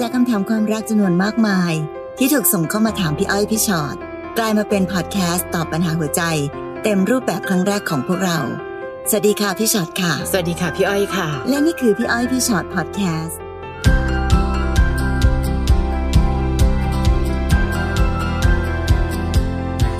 [0.00, 1.72] จากคำถามความรักจำนวนมากมาย
[2.18, 3.96] ที่ถูกส่งเข้ามาถามพี่อ้อยพี่ชอ็อต
[4.38, 6.22] กลายมาเป็นพอดแคสต์ตอบปัญหาหัวใจ
[6.82, 8.38] เต็มรูปแบบครั้งแรกของพวกเรา
[9.10, 13.38] สวัสดีค่ะพี่ชอ็อตค่ะ สวัสดีค่ะพี่อ้อยค่ะ และนี่คือพี่อ้อยพี่ชอ็อตพอดแคสต์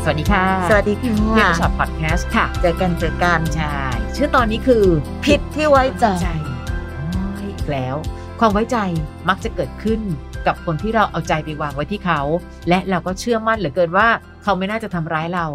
[0.02, 3.76] สวัสดีค่ะ สวัสดีค่ะพี่อ้อยฉอดพอดแคสต์ค่ะ เจอกันเจอกันใช่
[4.16, 4.84] ชื่อตอนนี้คือ
[5.24, 6.28] ผิดที่ไว้ใจใจ
[6.94, 7.96] โอ้ยอีกแล้ว
[8.41, 8.79] ความไว้ใจ
[9.29, 10.00] มักจะเกิดขึ้น
[10.46, 12.20] กับคนที่เราเอาใจไปวางไว้ที่เขา
[12.69, 14.09] และเราก็เชื่อมั่นเหลือเกินว่า
[14.43, 15.47] เขาไม่น่าจะทำร้ายเรา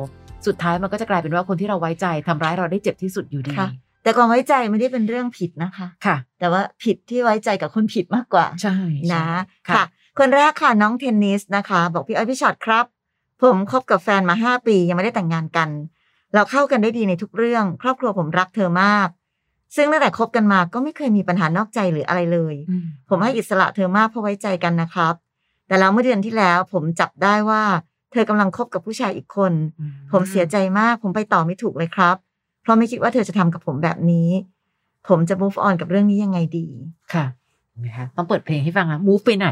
[0.48, 3.70] สุดท้ายมันก็จะกลายเป็นว่าคนที่เราไว้ใจทำร้ายเราได้เจ็บที่สุดอยู่ดีค่ะ
[4.04, 8.76] แต่ความไว้ใจไม่ได้เป็นเรื่องผิดนะคะค่ะ แต่ว่าผิดที่ไว้ใจกับคนผิดมากกว่า ใช่
[9.14, 9.26] นะ
[9.68, 9.84] ใช่ค่ะ
[10.20, 12.86] คนแรกค่ะน้องเทนนิสนะคะ บอกพี่อ้อยพี่ชอตครับ
[13.42, 15.70] ผมคบกับแฟนมาห้าปียังไม่ได้แต่งงานกัน
[16.34, 19.08] เราเข้ากันได้ดีในทุกเรื่อง ครอบครัวผมรักเธอมาก
[19.76, 25.14] ซึ่งตั้งแต่คบกันมาก็ไม่เคยมีปัญหานอกใจหรืออะไรเลยอืมผมให้อิสระเธอมากเพราะไว้ใจกันนะครับ
[25.68, 27.64] แต่แล้วเมื่อเดือนที่แล้วผมจับได้ว่า
[28.12, 32.16] เธอกำลังคบกับผู้ชายอีกคนอืผมเสียใจมากผมไปต่อไม่ถูกเลยครับ
[32.62, 34.30] เพราะไม่คิดว่าเธอจะทำกับผมแบบนี้
[35.08, 36.68] ผมจะ move on กับเรื่องนี้ยังไงดี
[37.14, 37.26] ค่ะ
[37.72, 39.50] เห็นะคะต้องเปิดเพลงให้ฟังนะ move ไปไหน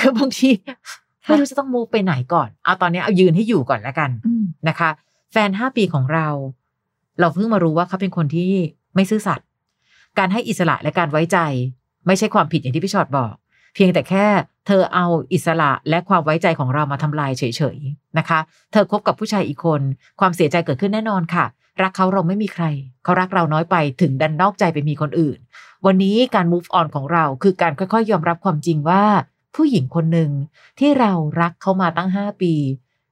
[0.00, 0.50] คือบางที
[1.24, 4.90] ไม่รู้จะต้อง move ไปไหนก่อน เอาตอนนี้เอายืนให้อยู่ก่อนแล้วกันอืมนะคะ
[5.32, 6.28] แฟนห้าปีของเรา
[7.20, 8.52] เราเพิ่งมารู้ว่าเขาเป็นคนที่
[8.94, 9.46] ไม่ซื่อสัตย์
[10.18, 11.38] การให้อิสระและการไว้ใจ
[12.06, 13.34] ไม่ใช่ความผิดอย่างที่พี่ชอดบอก
[13.74, 14.26] เพียงแต่แค่
[14.66, 18.38] เธอเอาอิสระและความไว้ใจของเรามาทำลายเฉยๆนะคะ
[18.72, 19.80] เธอคบกับผู้ชายอีกคน
[20.20, 21.44] ความเสียใจเกิดขึ้นแน่นอนค่ะ
[21.82, 22.64] รักเขาเราไม่มีใคร
[23.04, 25.38] เขารักเราน้อยไปถึงดันนอกใจไปมีคนอื่น
[25.86, 29.02] วันนี้การ move on ของเราคือการค่อยๆ ยอมรับความจริงว่า
[29.56, 30.30] ผู้หญิงคนหนึ่ง
[30.78, 32.52] ที่เรารักเขามาตั้ง5ปี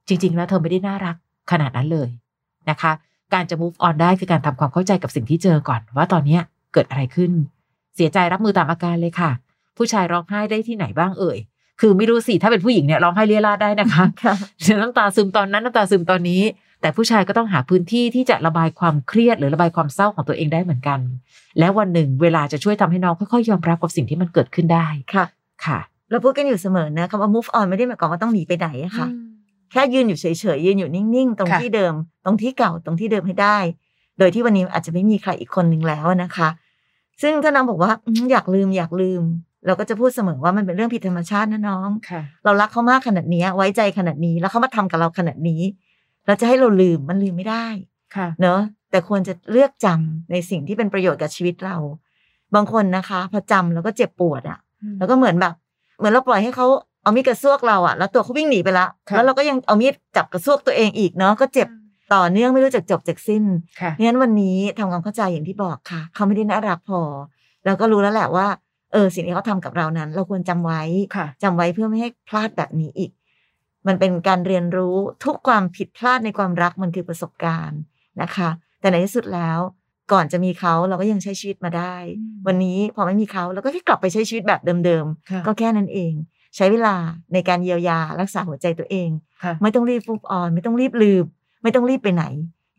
[0.07, 1.15] จริง ๆ แล้วเธอไม่ได้น่ารัก
[1.51, 2.09] ขนาดนั้นเลย
[2.69, 2.91] นะคะ
[3.33, 6.41] การจะ move on ได้คือการทำความเข้าใจกับสิ่งที่เจอก่อน ว่าตอนเนี้ย
[6.73, 7.31] เกิดอะไรขึ้น
[7.95, 9.31] เสียใจรับมือตามอาการเลยค่ะ
[9.77, 11.37] ผู้ชายร้องไห้ได้ที่ไหนบ้างเอ่ย
[11.81, 14.35] คือไม่รู้สิถ้าเป็นผู้หญิงเนี่ยร้องไห้เลียราดได้นะคะค่ะ
[14.81, 16.41] น้ำตาซึมตอนนั้นน้ำตาซึมตอนนี้
[16.81, 20.99] แต่ผู้ชายก็ต้องหาพื้นที่ที่จะระบายความเครียดหรือระบายความเศร้าของตัวเองได้เหมือนกัน
[21.59, 25.25] และวันหนึ่งเวลาจะช่วยทำให้น้องค่อยๆยอมรับกับสิ่งที่มันเกิดขึ้นได้ค่ะ
[25.65, 29.07] ค่ะ เราพูดกันอยู่เสมอนะคำว่า move on ไม่ได้หมายความว่าต้องหนีไปไหนอะค่ะ
[29.71, 31.93] แค่ยืนอยู่เฉยๆยืนอยู่นิ่งๆ ตรงค่ะที่เดิม
[32.25, 33.57] ตรงที่เก่าตรงที่เดิมให้ได้
[34.19, 36.49] โดยที่วันนี้อาจจะไม่มีใครอีกคนหนึ่งแล้วนะคะ
[37.21, 39.23] ซึ่งถ้าน้องบอกว่าอืมอยากลืมอยากลืม
[39.65, 45.61] เราก็จะพูดเสมอว่ามันเป็นเรื่องผิดธรรมชาตินะน้องค่ะเรารักเขามากขนาดนี้ไว้ใจขนาดนี้แล้วเขามาทำกับเราขนาดนี้
[46.27, 47.65] เราจะให้เราลืมมันลืมไม่ได้
[48.15, 48.59] ค่ะเนอะ
[48.91, 51.77] แต่ควรจะเลือกจำในสิ่งที่เป็นประโยชน์กับชีวิตเรา
[52.55, 54.59] บางคนนะคะพอจำแล้วก็เจ็บปวดอะ
[54.97, 55.53] แล้วก็เหมือนแบบ
[55.97, 56.67] เหมือนเราปล่อยให้เขา
[57.03, 61.67] เอามีดกระซวกเราอะแล้วตัวเขาวิ่งหนีไปละค่ะแล้วเราก็ยังเอามีดจับกระซวกตัวเองอีกเนาะก็เจ็บ
[62.13, 63.43] ต่อเนื่องไม่รู้จักจบจากสิ้น
[63.81, 67.01] ค่ะงั้นวันนี้ทำความเข้าใจอย่างที่บอกค่ะ เขาไม่ได้น่ารักพอ
[67.65, 68.47] เราก็รู้แล้วแหละว่า
[68.93, 70.81] เออสิ่งที่เขาทำกับเรานั้น เราควรจำไว้
[71.15, 73.11] ค่ะจำไว้เพื่อไม่ให้พลาดแบบนี้อีก
[73.87, 77.79] มันเป็นการเรียนรู้ทุกความผิดพลาดในความรักมันคือประสบการณ์
[78.21, 79.59] นะคะ แต่ในที่สุดแล้ว
[80.11, 86.13] ก่อนจะมีเขาเราก็ยังใช้ชีวิตมาได้อืมวันนี้พอไม่มีเขาเราก็แค่กลับไปใช้ชีวิตแบบเดิมค่ะๆก็แค่นั้นเอง
[86.55, 86.95] ใช้เวลา
[87.33, 89.09] ในการเยียวยารักษาหัวใจตัวเอง
[89.43, 91.23] ค่ะไม่ต้องรีบฟุบออน ไม่ต้องรีบลืม
[91.63, 92.25] ไม่ต้องรีบไปไหน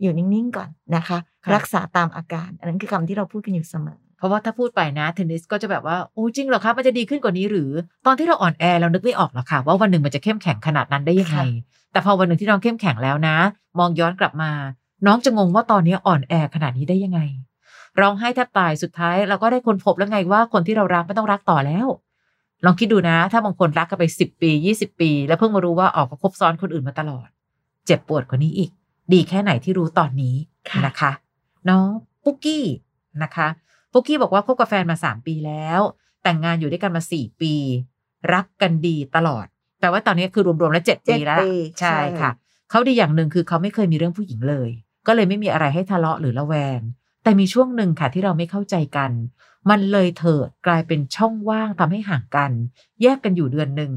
[0.00, 7.70] อยู่นิ่งๆก่อนนะคะค่ะรักษาตามอาการ อันนั้นคือคำที่เราพูดกันอยู่เสมอ เพราะว่าถ้าพูดไปนะเทนนิสก็จะแบบว่าโอ้จริงเหรอคะมันจะดีขึ้นกว่านี้หรือ
[8.06, 11.44] ตอนที่เราอ่อนแอเรานึกไม่ออกหรอกค่ะ ว่าวันหนึ่งมันจะเข้มแข็งขนาดนั้นได้ยังไงค่ะ
[11.92, 13.36] แต่พอวันหนึ่งที่น้องเข้มแข็งแล้วนะ
[13.78, 14.52] มองย้อนกลับมา
[15.06, 17.20] น้องจะงงว่าตอนนี้อ่อนแอขนาดนี้ได้ยังไง
[18.00, 21.86] ร้องไห้แทบตายสุดท้ายเราก็ได้คนพบแล้วไงว่าคนที่เรารักไม่ต้องรักต่อแล้ว
[22.64, 27.28] ลองคิดดูนะ ถ้าบางคนรักกันไปสิบปียี่สิบปี แล้วเพิ่งมารู้ว่าออกก็คบซ้อนคนอื่นมาตลอด
[27.86, 28.70] เจ็บปวดกว่านี้อีก
[29.12, 30.36] ดีแค่ไหนที่รู้ตอนนี้
[30.70, 31.12] ค่ะนะคะ
[31.68, 31.88] น้อง
[32.24, 32.64] ปุ๊กกี้
[33.22, 33.48] นะคะ
[33.92, 35.80] ปุ๊กกี้บอกว่าคบกับแฟนมาสามปีแล้ว
[36.22, 37.54] แต่งงานอยู่ด้วยกันมาสี่ปี
[38.32, 39.46] รักกันดีตลอด
[39.80, 41.50] แต่ว่าตอนนี้คือรวมๆแล้วเจ็ดเจ็ปีดแล้วปี
[41.80, 42.30] ใช่ใช่ค่ะ
[42.70, 44.70] เขาดีอย่างหนึ่งคือเขาไม่เคยมีเรื่องผู้หญิงเลย
[45.06, 46.80] ก็เลยไม่มีอะไรให้ทะเลาะหรือระแวง
[47.22, 49.10] แต่มีช่วงหนึ่งค่ะที่เราไม่เข้าใจกัน
[49.70, 52.52] มันเลยเถิดกลายเป็นช่องว่างทำให้ห่างกัน
[53.02, 53.92] แยกกันอยู่เดือนหนึ่ง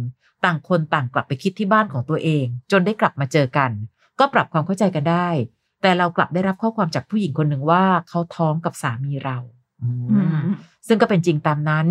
[0.45, 3.71] ต่างคนต่างกลับไปคิดที่บ้านของตัวเอง จนได้กลับมาเจอกัน
[4.19, 5.29] ก็ปรับความเข้าใจกันได้
[5.81, 9.37] แต่เรากลับได้รับข้อความจากผู้หญิงคนหนึ่งว่าเขาท้องกับสามีเรา
[9.81, 10.47] อืมอืม
[10.87, 11.87] ซึ่งก็เป็นจริงตามนั้น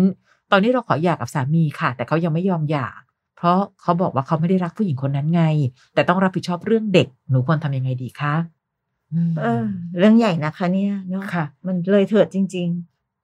[0.51, 2.87] ตอนนี้เราขอหย่ากับสามีค่ะ แต่เขายังไม่ยอมหย่า
[3.37, 5.43] เพราะเขาบอกว่าเขาไม่ได้รักผู้หญิงคนนั้นไง
[5.93, 8.54] แต่ต้องรับผิดชอบเรื่องเด็ก หนูควรทำยังไงดีคะม
[9.41, 9.63] เออ
[9.97, 12.69] เรื่องใหญ่นะคะเนี่ยเนาะค่ะ มันเลยเถิดจริง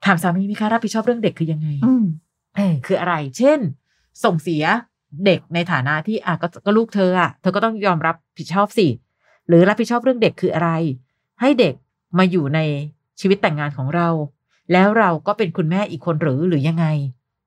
[0.05, 2.03] ถามสามีไหมคะรับผิดชอบเรื่องเด็กคือยังไงๆอืม
[2.55, 3.59] เออคืออะไร เช่น
[4.23, 4.63] ส่งเสีย
[5.25, 8.87] เด็กในฐานะที่อะก็ก็ลูกเธออะเธอก็ต้องยอมรับผิดชอบสิ
[9.47, 10.69] หรือรับผิดชอบเรื่องเด็กคืออะไร
[11.41, 11.73] ให้เด็ก
[12.17, 12.59] มาอยู่ใน
[13.19, 14.07] ชีวิตแต่งงานของเรา
[14.71, 16.85] แล้วเราก็เป็นคุณแม่อีกคนหรือหรือยังไง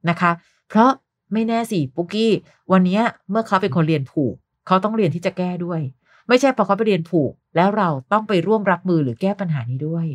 [0.09, 0.31] นะคะ
[0.69, 0.91] เพราะ
[1.33, 2.33] ไม่แน่สิปุกกี้
[2.73, 4.35] วันเนี้ยเมื่อเขาเป็นคนเรียนผูก
[4.67, 5.81] เขาต้องเรียนที่จะแก้ด้วย
[6.29, 10.07] ไม่ใช่พอเขาไปเรียนผูก แล้วเราต้องไปร่วมรับมือหรือแก้ปัญหานี้ด้วย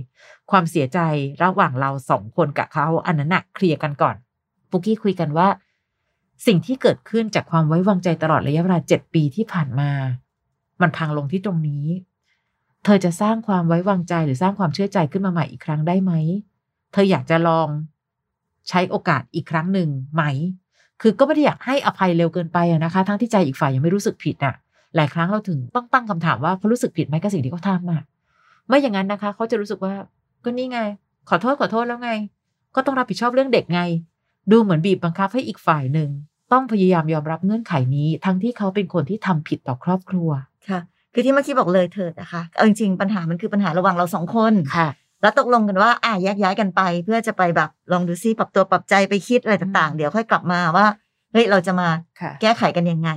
[0.51, 0.99] ความเสียใจ
[1.43, 4.15] ระหว่างเราสองคนกับเขาอันนั้นนะเคลียร์กันก่อน
[4.69, 5.47] ปุกกี้คุยกันว่า
[6.47, 9.91] สิ่งที่เกิดขึ้นจากความไว้วางใจตลอดระยะเวลาเจ็ดปีที่ผ่านมา
[10.81, 11.85] มันพังลงที่ตรงนี้
[12.83, 16.13] เธอจะสร้างความไว้วางใจหรือสร้างความเชื่อใจขึ้นมาใหม่อีกครั้งได้ไหม
[16.91, 17.67] เธออยากจะลอง
[18.69, 20.23] ใช้โอกาสอีกครั้งหนึ่งไหม
[21.01, 24.55] คือก็ไม่ได้อยากให้อภัยเร็วเกินไปนะคะ ทั้งที่ใจอีกฝ่ายยังไม่รู้สึกผิดอะ
[24.95, 28.01] หลายครั้งเราถึงต้องตั้งคำถามว่าเขารู้สึกผิดไหมกับสิ่งที่เขาทำอะ
[28.67, 29.93] ไม่อย่างนั้นนะคะ เขาจะรู้สึกว่า
[30.43, 30.79] ก็นี่ไง
[31.29, 32.11] ขอโทษขอโทษแล้วไง
[32.75, 33.81] ก็ต้องรับผิดชอบเรื่องเด็กไง
[34.51, 36.09] ดูเหมือนบีบบังคับให้อีกฝ่ายหนึ่ง
[36.51, 40.29] ต้องพยายามยอมรับเงื่อนไขนี้ ทั้งที่เขาเป็นคนที่ทำผิดต่อครอบครัว
[40.69, 40.79] ค่ะ
[41.13, 44.89] คือที่เมื่อกี้บอกเลยเถิดนะคะเอาจริงๆปัญหามันคือปัญหาระหว่างเราสองคนค่ะ
[45.21, 50.85] แล้วตกลงกันว่าอะแยกย้ายกันไป เพื่อจะไปแบบลองดูซิปรับตัวปรับใจไปคิดอะไรต่างๆ เดี๋ยวค่อยกลับมาว่า
[51.31, 51.89] เฮ้ยเราจะมา
[52.21, 53.09] ค่ะแก้ไขกันยังไง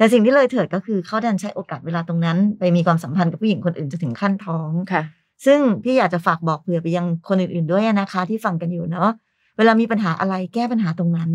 [0.00, 5.02] แต่สิ่งที่เลยเถิดก็คือเขาดันใช้โอกาสเวลาตรงนั้น ไปมีความสัมพันธ์กับผู้หญิงคนอื่นจนถึงขั้นท้องค่ะ
[5.46, 9.10] ซึ่งพี่อยากจะฝากบอกเผื่อไปยังคนอื่นๆด้วยนะคะ ที่ฟังกันอยู่เนาะ
[9.56, 11.30] เวลามีปัญหาอะไรแก้ปัญหาตรงนั้น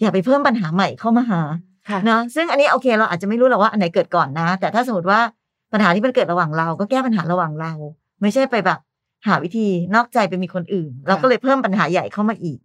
[0.00, 1.40] อย่าไปเพิ่มปัญหาใหม่เข้ามาหา
[1.88, 5.20] ค่ะเนาะซึ่งอันนี้โอเค เราอาจจะไม่รู้หรอกว่าอันไหนเกิดก่อนนะ แต่ถ้าสมมติว่า
[5.72, 7.72] ปัญหาที่มันเกิดระหว่างเรา ก็แก้ปัญหาระหว่างเรา
[8.20, 8.78] ไม่ใช่ไปแบบ
[9.26, 12.58] หาวิธีนอกใจไปมีคนอื่น เราก็เลยเพิ่มปัญหาใหญ่เข้ามาอีก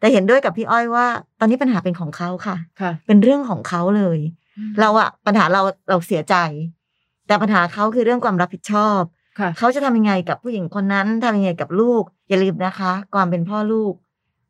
[0.00, 1.06] แต่เห็นด้วยกับพี่อ้อยว่า
[1.40, 4.18] ตอนนี้ปัญหาเป็นของเขาค่ะค่ะเป็นเรื่องของเขาเลย
[4.80, 6.34] เราอะปัญหาเราเราเสียใจ
[7.26, 9.00] แต่ปัญหาเขาคือเรื่องความรับผิดชอบ
[9.38, 13.92] ค่ะเขาจะทำยังไงกับผู้หญิงคนนั้นทำยังไงกับลูก อย่าลืมนะคะ ความเป็นพ่อลูก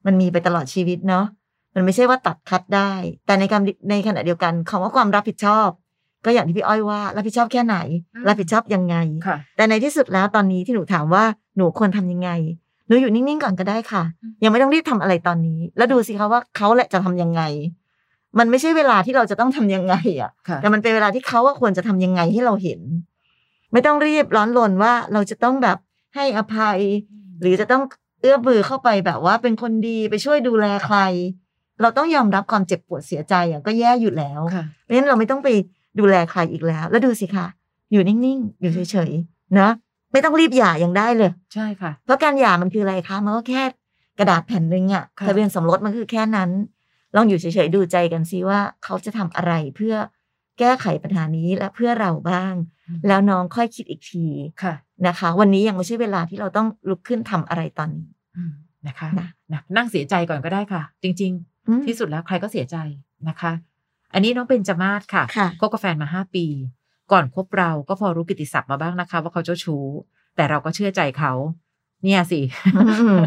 [0.07, 1.27] มันมีไปตลอดชีวิตเนาะ
[1.75, 2.93] มันไม่ใช่ว่าตัดคัดได้
[3.27, 5.69] แต่ในการในขณะเดียวกันคำว่าความรับผิดชอบ
[6.25, 7.77] ก็อย่างที่พี่อ้อยว่า รับผิดชอบแค่ไหน
[8.15, 11.25] อืมรับผิดชอบยังไงค่ะแต่ในที่สุดแล้วตอนนี้ที่หนูถามว่า
[11.57, 12.31] หนูควรทำยังไง
[12.89, 17.43] หนูอยู่นิ่งๆก่อนก็ได้ค่ะอืมยังไม่ต้องรีบทำอะไรตอนนี้ แล้วดูสิคะว่าเขาแหละจะทำยังไง
[18.39, 22.81] มันไม่ใช่เวลาที่เราจะต้องทำยังไงอะค่ะ แต่มันเป็นเวลาที่เขาว่าควรจะทำยังไงให้เราเห็น
[23.73, 25.79] ไม่ต้องรีบร้อนรนว่าเราจะต้องแบบ
[26.15, 26.79] ให้อภัย
[27.41, 27.83] หรือจะต้อง
[28.21, 30.99] เอื้อมือเข้าไปแบบว่าเป็นคนดีไปช่วยดูแลใคร
[31.81, 35.49] เราต้องยอมรับความเจ็บปวดเสียใจอะก็แย่อยู่แล้วค่ะเพราะฉะนั้นเราไม่ต้องไป
[35.99, 37.47] ดูแลใครอีกแล้ว แล้วดูสิคะ
[37.93, 39.69] อยู่นิ่งๆ อยู่เฉยๆนะ
[40.13, 43.63] ไม่ต้องรีบหย่ายังได้เลย ใช่ค่ะ เพราะการหย่ามันคืออะไรคะมันก็แค่
[44.19, 46.51] กระดาษแผ่นหนึ่งอะค่ะทะเบียนสมรสมันคือแค่นั้น
[47.15, 49.95] ลองอยู่เฉยๆดูใจกันซิว่าเขาจะทำอะไรเพื่อ
[50.59, 52.55] แก้ไขปัญหานี้และเพื่อเราบ้าง
[53.07, 54.27] แล้วน้องค่อยคิดอีกที
[54.63, 54.75] ค่ะ
[55.07, 58.53] นะคะ วันนี้ยังไม่ใช่เวลาที่เราต้องลุกขึ้นทำอะไรตอนนี้อืม
[58.87, 61.33] นะคะนะนะนั่งเสียใจก่อนก็ได้ค่ะ จริง
[61.69, 62.77] อืมๆที่สุดแล้วใครก็เสียใจ
[63.29, 63.53] นะคะ
[64.15, 66.47] อันนี้น้องเป็นจมาศค่ะค่ะคบกับแฟนมาห้าปี
[67.13, 69.85] ก่อนคบเราก็พอรู้กิตติศัพท์มาบ้างนะคะ ว่าเขาเจ้าชู้
[70.37, 71.33] แต่เราก็เชื่อใจเขา
[72.05, 72.41] เนี่ยสิ
[72.77, 72.83] อื
[73.17, 73.19] ม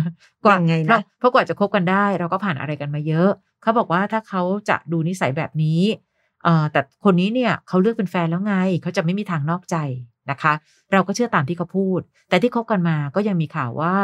[0.45, 3.29] กว่ายังไงเพราะนะเพราะกว่าจะคบกันได้ เราก็ผ่านอะไรกันมาเยอะ
[3.61, 5.81] เขาบอกว่าถ้าเขาจะดูนิสัยแบบนี้
[6.43, 9.75] เอ่อแต่คนนี้เนี่ยเขาเลือกเป็นแฟนแล้วไง เขาจะไม่มีทางนอกใจ
[10.31, 10.53] นะคะ
[10.91, 11.99] เราก็เชื่อตามที่เขาพูด
[12.29, 13.95] แต่ที่คบกันมาก็ยังมีข่าวว่า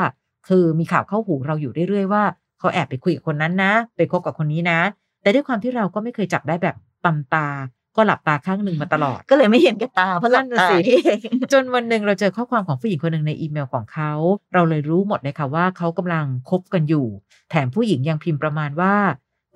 [0.48, 2.24] คือมีข่าวเข้าหูเราอยู่เรื่อยๆว่า
[2.60, 4.80] เขาแอบไปคุยกับคนนั้นนะ ไปคบกับคนนี้นะ
[5.22, 6.76] แต่ด้วยความที่เราก็ไม่เคยจับได้แบบ
[7.06, 7.48] ตำตา
[7.98, 11.20] ก็หลับตาข้างหนึ่งมาตลอด ก็เลยไม่เห็นกับตาเพราะหลับนั่นตาน่ะสิเอง
[11.54, 14.12] จนวันหนึ่งเราเจอข้อความของผู้หญิงคนหนึ่งในอีเมลของเขา
[14.54, 17.06] เราเลยรู้หมดเลยค่ะว่าเขากำลังคบกันอยู่
[17.50, 18.96] แถมผู้หญิงยังพิมพ์ประมาณว่า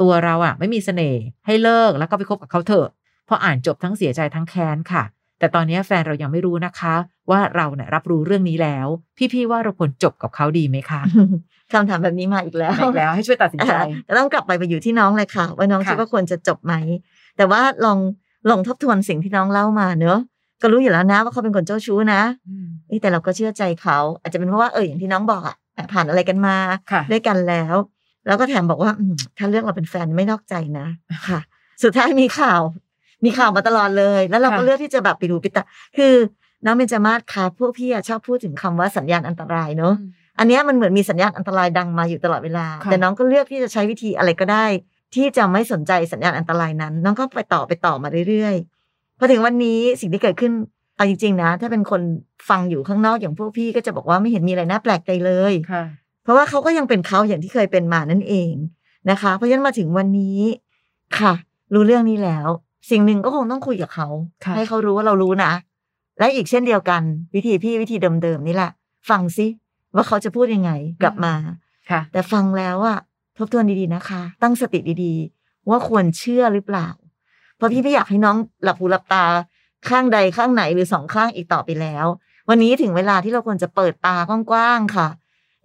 [0.02, 2.88] ตัวเราอะ ไม่มีเสน่ห์ให้เลิกแล้วก็ไปคบกับเขาเถอะ
[3.28, 5.04] พออ่านจบทั้งเสียใจทั้งแค้นค่ะ
[5.40, 6.96] แต่ตอนนี้แฟนเรายังไม่รู้นะคะ
[7.32, 8.88] ว่าเราเนี่ยรับรู้เรื่องนี้แล้ว
[9.34, 11.02] พี่ๆว่าเราควรจบกับเขาดีไหมคะ
[11.72, 16.74] คำถามแบบนี้มาอีกแล้วอีกแล้วให้ช่วยตัดสินใจอ่าก็ต้องกลับไปไปอยู่ที่น้องเลยค่ะ ว่าน้องค่ะคิดว่าควรจะจบไหม
[17.38, 18.00] แต่ว่าลอง
[18.50, 20.20] ลองทบทวนสิ่งที่น้องเล่ามาเนอะ
[20.62, 25.56] ก็รู้อยู่แล้วนะว่าเขาเป็นคนเจ้าชู้นะอืมเอ้ยแต่เราก็เชื่อใจเขา อาจจะเป็นเพราะว่าเอออย่างที่น้องบอกอะ
[25.92, 26.56] ผ่านอะไรกันมา
[26.92, 27.76] ค่ะด้วยกันแล้ว
[28.28, 30.88] แล้วก็แถมบอกว่าอืมถ้าเรื่องเราเป็นแฟนไม่นอกใจนะ
[31.28, 31.40] ค่ะ
[31.84, 32.62] สุดท้ายมีข่าว
[33.26, 35.64] มีข่าวมาตลอดเลย แล้วเราก็ค่ะเลือกที่จะแบบไปดูปิดตา
[35.98, 36.14] คือ
[36.66, 39.94] น้องเบญจมาศค่ะพวกพี่อะชอบพูดถึงคำว่าสัญญาณอันตรายเนอะ
[40.40, 44.66] อันเนี้ยมันเหมือนมีสัญญาณอันตรายดังมาอยู่ตลอดเวลาค่ะแต่น้องก็เลือกที่จะใช้วิธีอะไรก็ได้
[45.16, 50.52] ที่จะไม่สนใจสัญญาณอันตรายนั้น น้องก็ไปต่อไปต่อมาเรื่อยๆพอถึงวันนี้สิ่งที่เกิดขึ้น
[50.96, 52.02] เอาจริงๆนะ ถ้าเป็นคน
[52.50, 55.84] ฟังอยู่ข้างนอกอย่างพวกพี่ก็จะบอกว่าไม่เห็นมีอะไรน่าแปลกใจเลยค่ะ
[56.24, 58.54] เพราะว่าเขาก็ยังเป็นเขาอย่างที่เคยเป็นมานั่นเอง
[59.10, 60.40] นะคะ เพราะฉะนั้นมาถึงวันนี้
[61.20, 61.34] ค่ะ
[61.74, 62.48] รู้เรื่องนี้แล้ว
[62.92, 64.08] สิ่งหนึ่งก็คงต้องคุยกับเขา
[64.46, 65.52] ค่ะให้เขารู้ว่าเรารู้นะ
[66.20, 67.02] และอีกเช่นเดียวกัน
[67.36, 68.72] วิธีพี่วิธีเดิมๆนี่แหละ
[69.10, 69.46] ฟังซิ
[69.96, 71.34] ว่าเขาจะพูดยังไงกลับมา
[71.92, 73.00] ค่ะ แต่ฟังแล้วอะ
[73.40, 76.88] ทบทวนดีๆนะคะ ตั้งสติดีๆ ว่าควรเชื่อหรือเปล่า
[77.56, 79.26] เพราะพี่ไม่อยากให้น้องหลับหูหลับตา
[79.90, 82.06] ข้างใดข้างไหนหรือสองข้างอีกต่อไปแล้ว
[82.50, 85.08] วันนี้ถึงเวลาที่เราควรจะเปิดตากว้างๆค่ะ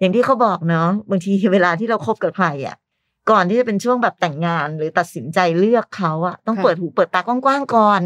[0.00, 2.76] อย่างที่เขาบอกเนาะบางทีเวลาที่เราคบกับใครอะ
[3.30, 8.00] ก่อนที่จะเป็นช่วงแบบแต่งงาน หรือตัดสินใจเลือกเขาอะต้องค่ะเปิดหูเปิดตากว้างๆก่อน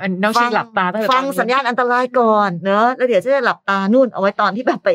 [0.00, 4.88] อันน้องชิงหลับตาตั้งแต่ฟังตอนนี้สัญญาณอันตรายก่อนเนอะแล้วเดี๋ยวจะหลับตานู่นเอาไว้ตอนที่แบบไป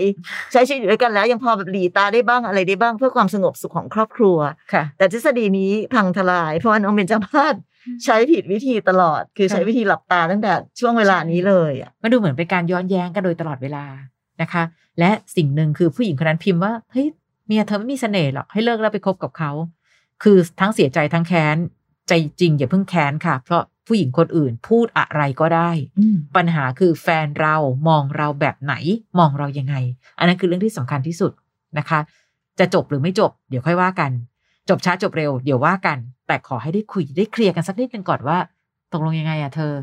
[0.52, 4.38] ใช้ชีวิตอยู่ด้วยกันแล้ว ยังพอแบบหลีตาได้บ้างอะไรได้บ้าง เพื่อความสงบสุขของครอบครัว
[4.74, 7.56] ค่ะแต่ทฤษฎีนี้พังทลาย เพราะว่าน้องเบญจมาศ
[8.06, 13.86] ใช้ผิดวิธีตลอด คือใช้ค่ะวิธีหลับตาตั้งแต่ช่วงเวลานี้เลยอะมันดูเหมือนเป็นการย้อนแย้งกันโดยตลอดเวลา
[14.42, 14.64] นะคะ
[15.00, 17.08] และสิ่งหนึ่งคือผู้หญิงคนนั้นพิมพ์ว่าเฮ้ย
[17.54, 19.52] เมียเธอไม่มีเสน่ห์หรอกให้เลิกแล้วไปคบกับเขา
[20.24, 21.58] คือทั้งเสียใจทั้งแค้น
[22.08, 25.70] ใจจริงอย่าเพิ่งแค้นค่ะ เพราะผู้หญิงคนอื่นพูดอะไรก็ได้
[26.36, 27.56] ปัญหาคือแฟนเรา
[27.88, 28.74] มองเราแบบไหน
[29.20, 29.76] มองเรายังไง
[30.20, 31.32] อันนั้นคือเรื่องที่สำคัญที่สุด
[31.78, 32.00] นะคะ
[32.60, 34.12] จะจบหรือไม่จบ เดี๋ยวค่อยว่ากัน
[34.70, 38.38] จบช้าจบเร็วเดี๋ยวว่ากัน แต่ขอให้ได้คุยได้เคลียร์กันสักนิดนึงก่อนว่า
[38.94, 39.74] ตกลงยังไงอะเธอ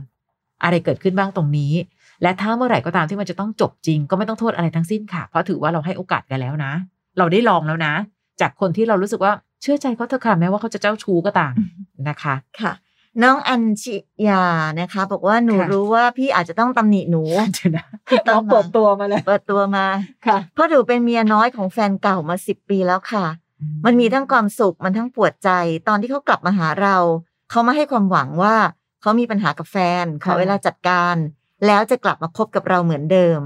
[0.65, 1.73] อะไรเกิดขึ้นบ้างตรงนี้
[2.23, 6.73] และถ้าเมื่อไหร่ก็ตามที่มันจะต้องจบจริง ก็ไม่ต้องโทษอะไรทั้งสิ้นค่ะ เพราะถือว่าเราให้โอกาสกันแล้วนะ
[7.21, 7.95] เราได้ลองแล้วนะ
[8.41, 11.53] จากคนที่เรารู้สึกว่าเชื่อใจเขาเถอะค่ะแม้ว่าเขาจะเจ้าชู้ก็ตาม
[12.09, 12.73] นะคะค่ะ
[13.23, 13.97] น้องอัญชิ
[14.29, 14.45] ยา
[14.81, 17.23] นะคะ บอกว่าหนูค่ะรู้ว่าพี่อาจจะต้องตำหนิหนู
[17.55, 17.87] เดี๋ยวนะ
[18.29, 19.87] ต้น้อองงเปิดตัวมาเลยเปิดตัวมา
[20.27, 23.27] ค่ะ เพราะหนูเป็นเมียน้อยของแฟนเก่ามาสิบปีแล้วค่ะ
[23.85, 25.51] มันมีทั้งความสุขมันทั้งปวดใจ
[25.89, 26.97] ตอนที่เขากลับมาหาเรา
[27.51, 28.57] เขามาให้ความหวังว่า
[29.01, 31.17] เขามีปัญหากับแฟนขอค่ะเวลาจัดการ
[31.67, 33.41] แล้วจะกลับมาคบกับเราเหมือนเดิม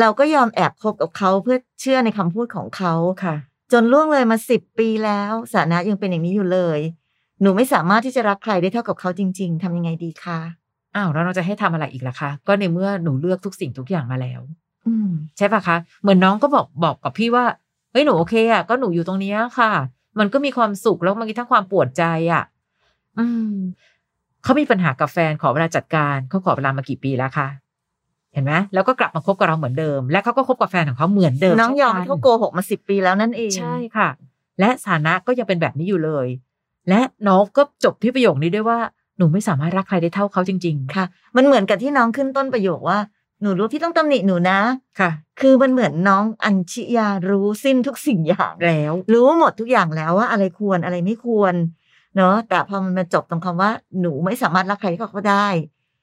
[0.00, 3.34] เราก็ยอมแอบคบกับเขาเพื่อเชื่อในคำพูดของเขาค่ะ
[3.72, 6.80] จนล่วงเลยมาสิบปีแล้วสถานะยังเป็นอย่างนี้อยู่เลย
[7.42, 10.38] หนูไม่สามารถที่จะรักใครได้เท่ากับเขาจริง ๆทำยังไงดีคะ
[10.96, 14.40] อ้าวแล้วเราจะให้ทำอะไรอีกล่ะคะก็ในเมื่อหนูเลือกทุกสิ่งทุกอย่างมาแล้ว
[14.86, 17.44] อืมใช่ปะคะ เหมือนน้องก็บอกบอกกับพี่ว่า
[17.92, 19.70] เฮ้ยหนูโอเคอะก็หนูอยู่ตรงเนี้ยค่ะ
[20.18, 22.44] มันก็มีความสุขแล้วมันมีทั้งความปวดใจอะ
[23.18, 23.54] อืม
[24.42, 27.48] เขามีปัญหากับแฟนขอเวลาจัดการเขาขอเวลามากี่ปีแล้วคะ
[28.36, 34.08] เห็นไหมแล้วก็กลับมาคบกับเราเหมือนเดิม และเขาก็คบกับแฟนของเขาเหมือนเดิมน้องยอมช่ให้กัเขาโกหกมาสิบปีแล้วนั่นเองใช่ค่ะ
[34.60, 36.26] และสถานะก็ยังเป็นแบบนี้อยู่เลย
[36.88, 38.78] และน้องก็จบที่ประโยคนี้ด้วยว่า
[39.18, 41.04] หนูไม่สามารถรักใครได้เท่าเขาจริงค่ะ
[41.36, 42.98] มันเหมือนกับที่น้องขึ้นต้นประโยคว่า
[43.42, 51.54] หนูรู้พี่ต้องตำหนิหนูนะๆค่ะ คือมันเหมือนน้องอัญชิยารู้สิ้นทุกสิ่งอย่างแล้ว รู้หมดทุกอย่างแล้วว่าอะไรควรอะไรไม่ควร
[52.16, 55.48] เนาะแต่พอมันมาจบตรงคำว่า หนูไม่สามารถรักใครก็ได้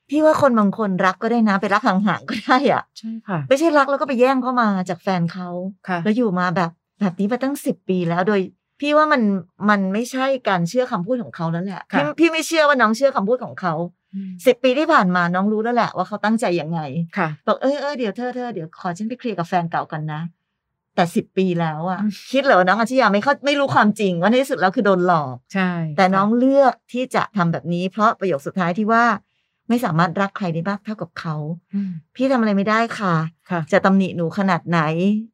[0.10, 5.50] พี่ว่าคนบางคนรักก็ได้นะ ไปรักห่างๆก็ได้อะใช่ค่ะ ไม่ใช่รักแล้วก็ไปแย่งเข้ามาจากแฟนเขา
[5.88, 8.42] ค่ะแล้วอยู่มาแบบแบบนี้มาตั้งสิบปีแล้วโดย
[8.82, 9.22] พี่ว่ามัน
[9.70, 13.74] มันไม่ใช่การเชื่อคำพูดของเขาแล้วแหละค่ะพี่พี่ไม่เชื่อว่าน้องเชื่อคำพูดของเขา
[14.14, 16.80] อืมสิบปีที่ผ่านมาน้องรู้แล้วแหละว่าเขาตั้งใจยังไง
[17.18, 20.22] ค่ะบอกเออเออเดี๋ยวเธอเธอเดี๋ยวขอฉันไปเคลียร์กับแฟนเก่ากันนะ
[20.96, 29.04] แต่สิบปีแล้วอะอืมคิดเหรอน้องอาชิยาไม่เข้าไม่รู้ความจริงว่าในที่สุดแล้วคือโดนหลอกใช่ แต่น้องเลือกที่จะทำแบบนี้ เพราะประโยคสุดท้ายที่ว่า
[29.70, 31.36] ไม่สามารถรักใครได้มากเท่ากับเขา
[31.74, 33.16] อืมพี่ทำอะไรไม่ได้ค่ะ
[33.50, 34.80] ค่ะจะตำหนิหนูขนาดไหน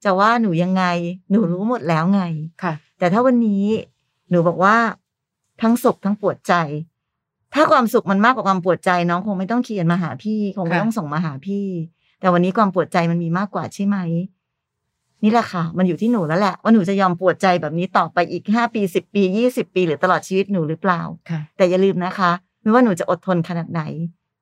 [0.03, 0.83] จะว่าหนูยังไง
[1.31, 2.21] หนูรู้หมดแล้วไง
[2.63, 3.65] ค่ะ แต่ถ้าวันนี้
[4.29, 4.77] หนูบอกว่า
[5.62, 6.53] ทั้งสุขทั้งปวดใจ
[7.53, 11.65] ถ้าความสุขมันมากกว่าความปวดใจน้องคงไม่ต้องเขียนมาหาพี่ คงไม่ค่ะต้องส่งมาหาพี่
[12.19, 13.98] แต่วันนี้ความปวดใจมันมีมากกว่าใช่ไหม
[15.24, 22.31] นี่แหละค่ะ มันอยู่ที่หนูแล้วแหละว่าหนูจะยอมปวดใจแบบนี้ต่อไปอีกห้าปีสิบปียี่สิบปีหรือตลอดชีวิตหนูหรือเปล่าค่ะแต่อย่าลืมนะคะ
[22.62, 23.81] ไม่ว่าหนูจะอดทนขนาดไหน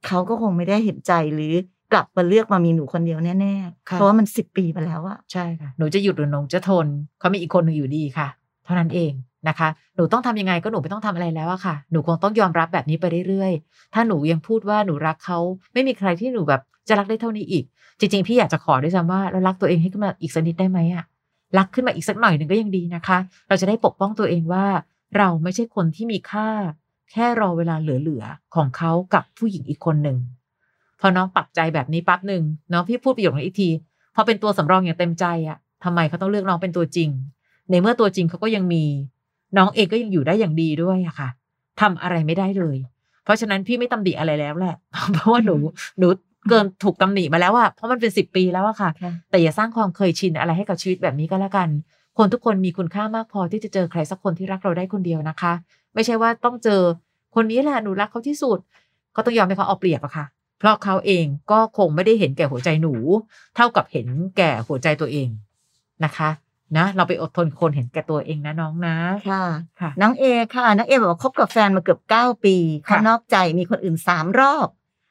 [0.05, 1.53] เขาก็คงไม่ได้เห็นใจหรือ
[1.93, 6.87] กลับมาเลือกมามีหนูคนเดียวแน่ๆค่ะเพราะว่ามันสิบปีมาแล้วอะใช่ค่ะ หนูจะหยุดหรือหนูจะทน
[7.19, 8.27] เขามีอีกคนหนึ่งอยู่ดีค่ะ
[8.65, 9.11] เท่านั้นเอง
[9.47, 15.39] นะคะ หนูต้องทำยังไงก็หนูไม่ต้องทำอะไรแล้วอะค่ะ หนูคงต้องยอมรับแบบนี้ไปเรื่อยๆ ถ้าหนูยังพูดว่าหนูรักเขา
[15.73, 17.63] ไม่มีใครที่หนูแบบจะรักได้เท่านี้อีก
[17.99, 21.03] จริงๆ พี่อยากจะขอด้วยซ้ำว่าเรารักตัวเองให้ขึ้นมาอีกสักนิดได้ไหมอะ
[21.57, 24.65] รักขึ้นมาอีกสักหน่อยหนึ่งก็ยังดีนะคะ เราจะได้ปกป้องตัวเองว่า
[25.17, 26.47] เราไม่ใช่คนที่มีค่า
[27.11, 30.17] แค่รอเวลาเหลือๆของเขากับผู้หญิงอีกคนหนึ่ง
[30.99, 33.69] พอน้องปักใจแบบนี้ปั๊บหนึ่งน้องพี่พูดประโยคนี้อีกที
[34.15, 37.09] พอเป็นตัวสำรองอย่างเต็มใจอะทำไมเขาต้องเลือกน้องเป็นตัวจริง
[37.69, 38.83] ในเมื่อตัวจริงเขาก็ยังมี
[39.57, 41.29] น้องเองก็ยังอยู่ได้อย่างดีด้วยอะค่ะ
[41.81, 42.77] ทำอะไรไม่ได้เลย
[43.23, 44.75] เพราะฉะนั้นพี่ไม่ตำหนิอะไรแล้วแหละ
[45.13, 45.55] เพราะว่าหนู
[45.99, 46.07] หนู
[46.49, 48.89] เกินถูกตำหนิมาแล้วอะเพราะมันเป็นสิบปีแล้วอะค่ะ
[49.29, 51.69] แต่อย่าสร้างความเคยชินอะไรให้กับชีวิตแบบนี้ก็แล้วกัน
[52.17, 55.53] คนทุกคนมีคุณค่ามากพอที่จะเจอใครสักคนที่รักเราได้คนเดียวนะคะ
[55.97, 56.81] ไม่ใช่ว่าต้องเจอ
[57.35, 58.57] คนนี้แหละหนูรักเขาที่สุด
[59.15, 60.25] ก็ต้องยอมให้เขาเอาเปรียบอะค่ะ
[60.59, 62.93] เพราะเขาเองก็คงไม่ได้เห็นแก่หัวใจหนู
[63.55, 65.29] เท่ากับเห็นแก่หัวใจตัวเอง
[66.03, 66.29] นะคะ
[66.77, 68.95] นะเราไปอดทนคนเห็นแก่ตัวเองนะน้องนะ
[69.29, 69.43] ค่ะ
[69.79, 70.23] ค่ะน้องเอ
[70.55, 74.67] ค่ะน้องเอบอกว่าคบกับแฟนมาเกือบเก้าปีเขาค่ะนอกใจมีคนอื่นสามรอบ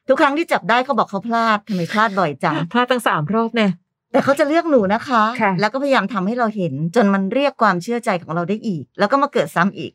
[0.08, 3.70] ทุกครั้งที่จับได้เขาบอกเขาพลาดทำไมพลาดบ่อยจังพลาดตั้งสามรอบเนี่ย
[4.12, 9.92] แต่เขาจะเลือกหนูนะคะค่ะแล้วก็พยายามทำให้เราเห็นจนมันเรียกความเชื่อใจของเราได้อีก แล้วก็มาเกิดซ้ำอีก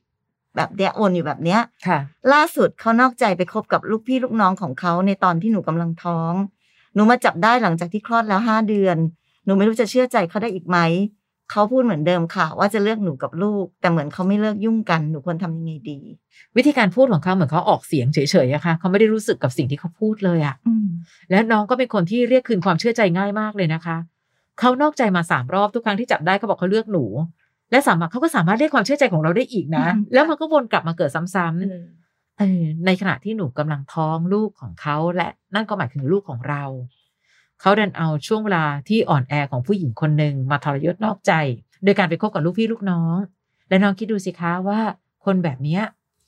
[0.55, 1.99] แบบเนี้ยวนอยู่แบบเนี้ยค่ะ
[2.33, 6.33] ล่าสุดเขานอกใจไปคบกับลูกพี่ลูกน้องของเขาในตอนที่หนูกำลังท้อง
[6.95, 8.97] หนูมาจับได้หลังจากที่คลอดแล้วห้าเดือน
[9.45, 10.77] หนูไม่รู้จะเชื่อใจเขาได้อีกไหม
[11.51, 15.99] เขาพูดเหมือนเดิมค่ะ ว่าจะเลือกหนูกับลูก แต่เหมือนเขาไม่เลิกยุ่งกันหนูควรทำยังไงดี
[16.57, 20.87] วิธีการพูดของเขาเหมือนเขาออกเสียงเฉยๆอะค่ะเขาไม่ได้รู้สึกกับสิ่งที่เขาพูดเลยอะอืม
[21.31, 23.97] และน้องก็เป็นคนที่เรียกคืนความเชื่อใจง่ายมากเลยนะคะ
[24.59, 27.05] เขานอกใจมาสามรอบทุกครั้งที่จับได้เขาบอกเขาเลือกหนู
[27.71, 31.85] และสามารถเขาก็สามารถเรียกความเชื่อใจของเราได้อีกนะ แล้วมันก็วนกลับมาเกิดซ้ำเอๆอ
[32.39, 36.63] เออในขณะที่หนูกำลังท้องลูกของเขาและนั่นก็หมายถึงลูกของเรา
[37.61, 41.33] เขาดันเอาช่วงเวลาที่อ่อนแอของผู้หญิงคนหนึ่งมาทรยศนอกใจ
[41.83, 43.15] โดยการไปคบกับลูกพี่ลูกน้อง
[43.69, 44.79] และน้องคิดดูสิคะว่า
[45.25, 45.81] คนแบบเนี้ย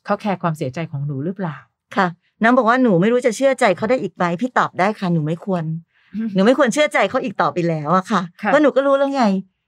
[0.05, 1.57] เขาแคร์ความเสียใจของหนูหรือเปล่า
[1.95, 2.07] ค่ะ
[2.43, 5.63] น้องบอกว่าหนูไม่รู้จะเชื่อใจเขาได้อีกไหมพี่ตอบได้ค่ะหนูไม่ควร
[6.33, 9.23] หนูไม่ควรเชื่อใจเขาอีกต่อไปแล้วอะค่ะค่ะเพราะหนูก็รู้แล้วไง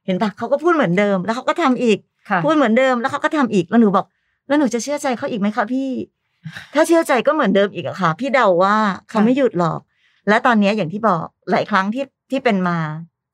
[0.05, 1.97] เห็นปะเขาก็พูดเหมือนเดิม แล้วเขาก็ทำอีก
[2.29, 4.05] ค่ะพูดเหมือนเดิมแล้วเขาก็ทำอีกแล้วหนูบอก
[4.47, 5.89] แล้วหนูจะเชื่อใจเขาอีกไหมคะพี่
[6.73, 8.75] ถ้าเชื่อใจก็เหมือนเดิมอีกอะค่ะ พี่เดาว่า
[9.09, 9.79] เขาไม่หยุดหรอก
[10.29, 12.77] และตอนเนี้ยอย่างที่บอกหลายครั้งที่ที่เป็นมา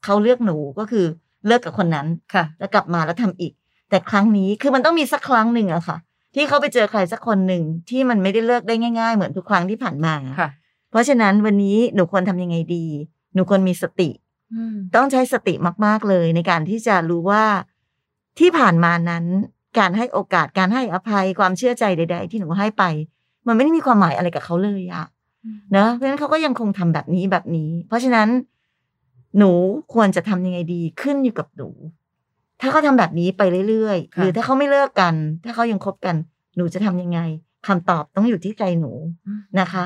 [0.04, 1.06] เขาเลือกหนูก็คือ
[1.48, 3.54] เลิกกับคนนั้นค่ะ แล้วกลับมาแล้วทำอีก
[3.90, 5.98] แต่ครั้งนี้คือมันต้องมีสักครั้งหนึ่งอะค่ะ
[6.36, 10.50] ที่เขาไปเจอใครสักคนหนึ่งที่มันไม่ได้เลิกได้ง่าย ๆ เหมือนทุกครั้งที่ผ่านมาค่ะ
[10.92, 12.86] เพราะฉะนั้นวันนี้หนูควรทำยังไงดี
[13.34, 14.21] หนูควรมีสติอืม
[14.96, 15.54] ต้องใช้สติ
[15.86, 17.44] มาก ๆ เลยในการที่จะรู้ว่า
[18.40, 19.26] ที่ผ่านมานั้น
[19.80, 22.84] การให้โอกาสการให้อภัยความเชื่อใจใด ๆ ที่หนูให้ไป
[23.48, 25.06] มันไม่ได้มีความหมายอะไรกับเขาเลยอะ
[25.72, 28.30] เนอะเพราะฉะนั้นเขาก็ยังคงทำแบบนี้แบบนี้ เพราะฉะนั้น
[29.38, 29.52] หนู
[29.94, 31.70] ควรจะทำยังไงดีขึ้นอยู่กับหนู
[32.62, 36.16] ถ้าเขาทำแบบนี้ไปเรื่อยๆค่ะหรือถ้าเขาไม่เลิกกัน ถ้าเขายังคบกัน
[36.56, 37.20] หนูจะทำยังไง
[37.68, 38.92] คำตอบต้องอยู่ที่ใจหนู
[39.28, 39.84] อืมนะคะ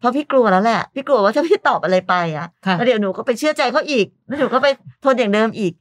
[0.00, 4.66] เพราะพี่กลัวแล้วแหละ พี่กลัวว่าถ้าพี่ตอบอะไรไปอะค่ะแล้วเดี๋ยวหนูก็ไปเชื่อใจเขาอีกแล้วหนูก็ไป
[5.04, 5.72] ทนอย่างเดิมอีก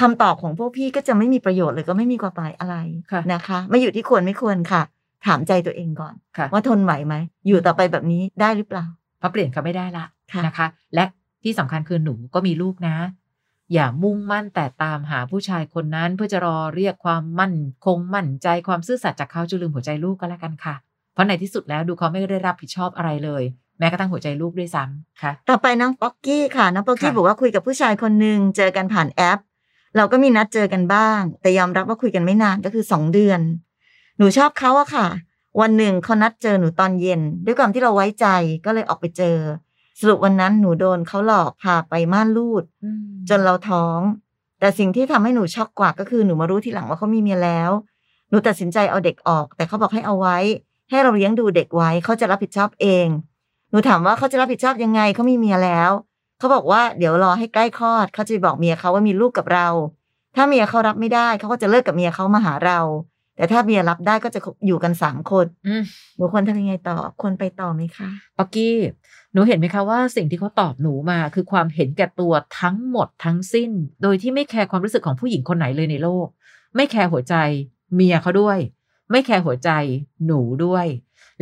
[0.00, 2.76] คำตอบของพวกพี่ก็จะไม่มีประโยชน์เลยก็ไม่มีความหมายอะไร
[3.12, 4.82] ค่ะนะคะไม่อยู่ที่ควรไม่ควรค่ะ
[5.26, 7.14] ถามใจตัวเองก่อนค่ะว่าทนไหวไหม
[7.46, 8.86] อยู่ต่อไปแบบนี้ได้หรือเปล่า
[9.18, 11.04] เพราะเปลี่ยนเขาไม่ได้ละค่ะนะคะ และ
[11.44, 12.96] ที่สำคัญคือหนูก็มีลูกนะ
[13.72, 17.54] อย่ามุ่งมั่นแต่ตามหาผู้ชายคนนั้นเพื่อจะรอเรียกความมั่น
[17.86, 20.87] คงมั่นใจความซื่อสัตย์จากเขาจนลืมหัวใจลูกก็แล้วกันค่ะเพ
[21.18, 23.42] ราะในที่สุดแล้วดูเขาไม่ได้รับผิดชอบอะไรเลย
[23.78, 29.38] แม้กระทั่งหัวใจลูกด้วยซ้ำค่ะ ต่อไปน้องป๊อกกี้ค่ะ น้องป๊อกกี้ค่ะบอกว่าคุยกับผู้ชายคนหนึ่งเจอกันผ่านแอป
[29.96, 33.40] เราก็มีนัดเจอกันบ้าง แต่ยอมรับว่าคุยกันไม่นานก็คือสองเดือน
[34.18, 35.06] หนูชอบเขาอะค่ะ
[35.60, 38.26] วันหนึ่งเขานัดเจอหนูตอนเย็น ด้วยความที่เราไว้ใจ
[38.64, 39.36] ก็เลยออกไปเจอ
[40.00, 42.64] สรุปวันนั้นหนูโดนเขาหลอกพาไปม่านรูด
[43.28, 44.00] จนเราท้อง
[44.60, 47.70] แต่สิ่งที่ทำให้หนูช็อกกว่าก็คือหนูมารู้ทีหลังว่าเขามีเมียแล้ว
[48.30, 50.38] หนูตัดสินใจเอาเด็กออก แต่เขาบอกให้เอาไว้
[50.90, 53.06] ให้เราเลี้ยงดูเด็กไว้เขาจะรับผิดชอบเอง
[53.70, 55.90] หนูถามว่าเขาจะรับผิดชอบยังไงเขามีเมียแล้ว
[56.38, 59.68] เขาบอกว่าเดี๋ยวรอให้ใกล้คลอดเขาจะไปบอกเมียเขาว่ามีลูกกับเรา
[60.36, 62.80] ถ้าเมียเขารับไม่ได้เขาก็จะเลิกกับเมียเขามาหาเรา
[63.36, 65.82] แต่ถ้าเมียรับได้ก็จะอยู่กันสามคนอืม
[66.16, 68.76] หนูควรทำยังไงต่อควรไปต่อไหมคะปักกี้
[69.32, 73.70] หนูเห็นไหมคะว่าสิ่งที่เขาตอบหนูมาคือความเห็นแก่ตัวทั้งหมดทั้งสิ้น
[74.02, 76.26] โดยที่ไม่แคร์ความรู้สึกของผู้หญิงคนไหนเลยในโลก
[76.76, 77.34] ไม่แคร์หัวใจ
[77.94, 78.58] เมียเขาด้วย
[79.10, 79.70] ไม่แคร์หัวใจ
[80.26, 80.86] หนูด้วย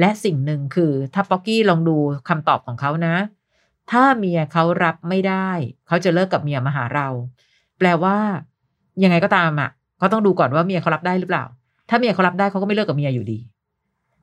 [0.01, 1.97] และสิ่งหนึ่งคือถ้าป๊อกกี้ลองดู
[2.29, 3.17] คำตอบของเขานะ
[3.91, 5.51] ถ้าเมียเขารับไม่ได้
[5.87, 7.09] เขาจะเลิกกับเมียมาหาเรา
[7.79, 8.17] แปลว่า
[9.03, 11.45] ยังไงก็ตามอะเขาต้องดูก่อนว่าเมียเขารับได้หรือเปล่า
[11.89, 13.39] ถ้าเมียเขารับได้เขาก็ไม่เลิกกับเมียอยู่ดี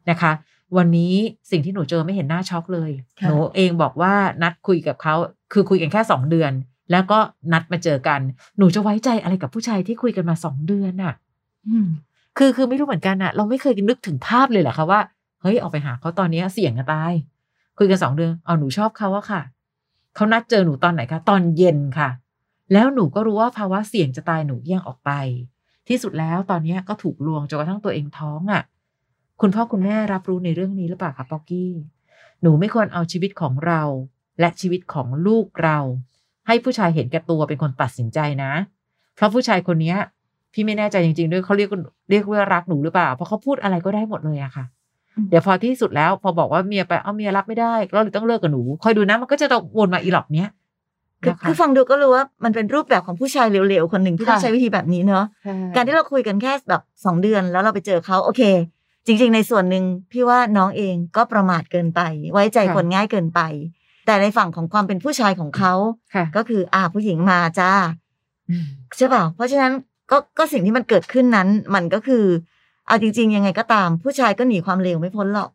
[0.10, 0.32] นะคะ
[0.78, 1.14] วันนี้
[1.52, 5.16] สิ่งที่หนูเจอไม่เห็นหน้าช็อกเลยค่ะหนูเองบอกว่านัดคุยกับเขา
[5.54, 6.52] คือคุยกันแค่สองเดือน
[6.92, 7.20] แล้วก็
[7.54, 8.20] นัดมาเจอกัน
[8.58, 11.14] หนูจะไว้ใจอะไรกับผู้ชายที่คุยกันมาสองเดือนน่ะ
[11.68, 11.88] อืม
[12.38, 15.02] คือคือไม่รู้เหมือนกันอะเราไม่เคยนึกถึงภาพเลยเหรอคะว่า
[15.42, 17.14] เฮ้ยออกไปหาเขาตอนนี้เสี่ยงจะตาย
[17.78, 19.42] คุยกันสองเดือนเอาหนูชอบเขาอะค่ะ
[20.16, 22.10] เขานัดเจอหนูตอนไหนคะตอนเย็นค่ะ
[22.74, 25.12] แล้วหนูก็รู้ว่าภาวะเสี่ยงจะตายหนูเลี่ยงออกไป
[25.88, 28.64] ที่สุดแล้วตอนนี้ก็ถูกลวงจนกระทั่งตัวเองท้องอะ
[29.42, 31.72] คุณพ่อคุณแม่รับรู้ในเรื่องนี้หรือเปล่าคะป๊อกกี้
[32.42, 33.82] หนูไม่ควรเอาชีวิตของเรา
[34.40, 35.80] และชีวิตของลูกเรา
[36.48, 38.52] ให้ผู้ชายเห็นแก่ตัวเป็นคนตัดสินใจนะ
[39.16, 39.96] เพราะผู้ชายคนนี้
[40.54, 41.70] พี่ไม่แน่ใจจริง ๆ ด้วยเขาเรียก
[42.10, 44.66] เรียกว่ารักหนูหรือเปล่า เพราะเขาพูดอะไรก็ได้หมดเลยอะค่ะ
[45.16, 50.50] อืมเดี๋ยวพอที่สุดแล้ว พอบอกว่าเมียไปเอาเมียรับไม่ได้ก็เลยต้องเลิกกับหนูคอยดูนะมันก็จะต้องวนมาอีหลอกเนี้ย
[51.24, 58.42] คือนะคะคือฟังดูก็รู้ว่ามันเป็นรูปแบบของผู้ชายเร็วๆคนหนึ่งที่ต้องค่ะใช้วิธีแบบนี้เนาะใช่การที่เราคุยกันแค่แบบสองเดือนแล้วเราไปเจอเขาโอเค
[59.06, 62.02] จริง ๆ ในส่วนหนึ่งพี่ว่าน้องเองก็ประมาทเกินไป
[62.34, 63.42] ไว้ใจคนง่ายเกินไป
[64.06, 65.74] แต่ในฝั่งของความเป็นผู้ชายของเขา
[66.16, 67.72] ค่ะก็คือ อ่าผู้หญิงมาจ้า
[68.50, 68.66] อืม
[68.98, 69.72] ใช่เปล่าเพราะฉะนั้น
[70.14, 72.26] ก็ก็สิ่งที่มันเกิดขึ้นนั้น มันก็คือ
[72.88, 75.50] เอาจริง ๆ ยังไงก็ตาม ผู้ชายก็หนีความเลวไม่พ้นหรอก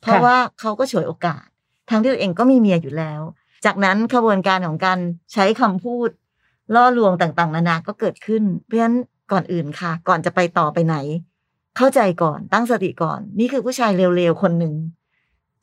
[0.00, 1.44] เพราะว่าเขาก็ฉวยโอกาส
[1.90, 3.20] ทั้งที่ตัวเองก็มีเมียอยู่แล้ว
[3.64, 4.98] จากนั้นขบวนการของการ
[5.32, 6.10] ใช้คำพูด
[6.74, 8.96] ล่อลวงต่างๆ นานาก็เกิดขึ้น เพราะฉะนั้น
[9.32, 10.96] ก่อนอื่นค่ะ ก่อนจะไปต่อไปไหน
[11.76, 14.74] เข้าใจก่อนตั้งสติก่อน นี่คือผู้ชายเร็วๆคนหนึ่ง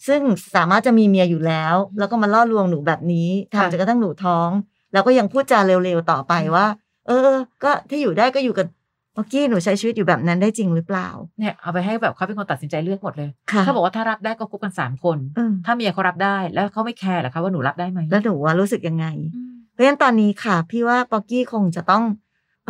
[0.07, 0.21] ซึ่ง
[0.55, 4.49] สามารถจะมีเมียอยู่แล้ว แล้วก็มาล่อลวงหนูแบบนี้ทำค่ะจนกระทั่งหนูท้อง
[4.93, 6.65] แล้วก็ยังพูดจาเร็วๆต่อไปว่า
[7.07, 8.67] เออ ก็ถ้าอยู่ได้ก็อยู่กัน
[9.15, 11.07] เมื่อกี้หนูใช้ชีวิตอยู่แบบนั้นได้จริงหรือเปล่า
[11.39, 22.03] เนี่ยเอาไปให้แบบเขาเป็นคนตัดสินใจเลือกหมดเลยค่ะเขาบอกว่าถ้ารับได้ก็คบกันสามคนเออถ้าเมียเขารับได้แล้วเขาไม่แคร์เหรอคะว่าหนูรับได้ไหมแล้วหนูว่ารู้สึกยังไงอืมเพราะฉะนั้นตอนนี้ค่ะ พี่ว่าป๊อกกี้คงจะต้อง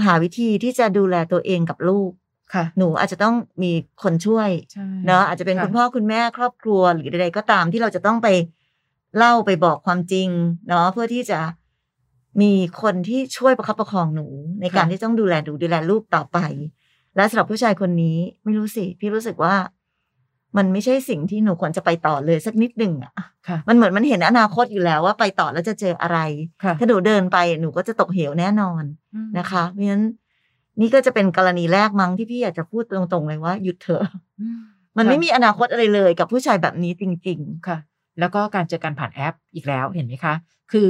[0.06, 2.12] หาวิธีที่จะดูแลตัวเองกับลูก
[2.54, 3.72] ค่ะ หนูอาจจะต้องมี
[4.04, 8.28] คนช่วยใช่เนาะอาจจะเป็นค่ะคุณพ่อคุณแม่ครอบครัวหรือใดๆก็ตามที่เราจะต้องไป
[9.18, 10.28] เล่าไปบอกความจริง
[10.70, 11.40] เนาะเพื่อที่จะ
[12.42, 14.28] มีคนที่ช่วยประคับประคองหนู
[14.62, 16.38] ในการที่ต้องดูแลหนูดูแลลูกต่อไป
[17.16, 19.56] และสำหรับผู้ชายคนนี้ไม่รู้สิ พี่รู้สึกว่า
[20.58, 23.14] มันไม่ใช่สิ่งที่หนูควรจะไปต่อเลยสักนิดหนึ่งอะ
[23.48, 26.20] ค่ะ มันเหมือนมันเห็นอนาคตอยู่แล้วว่าไปต่อแล้วจะเจออะไร
[26.64, 30.04] ค่ะถ้าหนูเดินไปหนูก็จะตกเหวแน่นอนอืมนะคะเพราะฉะนั้น
[30.82, 34.04] นี่ก็จะเป็นกรณีแรกมั้งที่พี่อยากจะพูดตรงๆเลยว่าหยุดเถอะ
[34.42, 34.60] อืม
[34.98, 37.78] มันไม่ค่ะมีอนาคตอะไรเลยกับผู้ชายแบบนี้จริงค่ะ
[38.20, 40.34] แล้วก็การเจอกันผ่านแอปอีกแล้วเห็นไหมคะ
[40.72, 40.90] คือ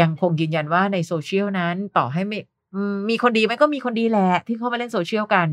[0.00, 2.40] ยังคงยืนยันว่าในโซเชียลนั้นต่อให้ไม่
[2.74, 5.48] อืมมีคนดีไหมก็มีคนดีแหละที่เข้ามาเล่นโซเชียลกัน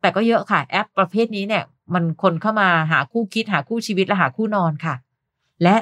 [0.00, 4.94] แต่ก็เยอะค่ะแอปประเภทนี้เนี่ย มันคนเข้ามาหาคู่คิดหาคู่ชีวิตและหาคู่นอนค่ะ
[5.62, 5.76] และ